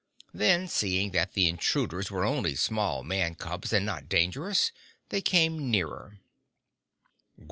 Then 0.33 0.67
seeing 0.67 1.11
that 1.11 1.33
the 1.33 1.47
intruders 1.47 2.09
were 2.09 2.25
only 2.25 2.55
small 2.55 3.03
man 3.03 3.35
cubs, 3.35 3.71
and 3.71 3.85
not 3.85 4.09
dangerous, 4.09 4.71
they 5.09 5.21
came 5.21 5.69
nearer. 5.69 6.17